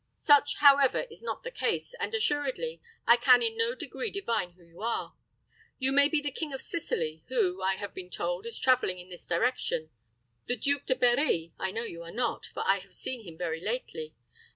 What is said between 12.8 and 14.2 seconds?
seen him very lately.